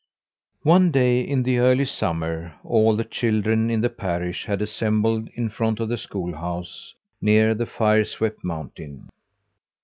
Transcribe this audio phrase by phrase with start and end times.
[0.63, 5.49] One day in the early summer all the children in the parish had assembled in
[5.51, 9.09] front of the schoolhouse near the fire swept mountain.